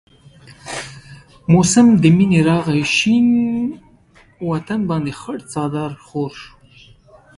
[1.53, 3.27] موسم د منی راغي شين
[4.49, 6.53] وطن باندي خړ څادر خور شو